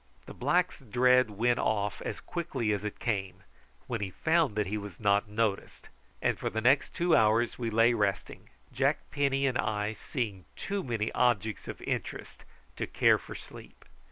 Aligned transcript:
The 0.25 0.33
black's 0.33 0.79
dread 0.79 1.29
went 1.29 1.59
off 1.59 2.01
as 2.01 2.21
quickly 2.21 2.73
as 2.73 2.83
it 2.83 2.97
came, 2.97 3.43
when 3.85 4.01
he 4.01 4.09
found 4.09 4.55
that 4.55 4.65
he 4.65 4.75
was 4.75 4.99
not 4.99 5.27
noticed, 5.29 5.89
and 6.23 6.39
for 6.39 6.49
the 6.49 6.59
next 6.59 6.95
two 6.95 7.15
hours 7.15 7.59
we 7.59 7.69
lay 7.69 7.93
resting, 7.93 8.49
Jack 8.73 9.11
Penny 9.11 9.45
and 9.45 9.59
I 9.59 9.93
seeing 9.93 10.45
too 10.55 10.83
many 10.83 11.11
objects 11.11 11.67
of 11.67 11.83
interest 11.83 12.45
to 12.77 12.87
care 12.87 13.19
for 13.19 13.35
sleep. 13.35 13.85